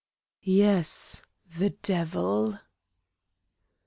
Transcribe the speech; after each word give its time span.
"Yes. 0.63 1.21
The 1.59 1.69
devil!" 1.69 2.57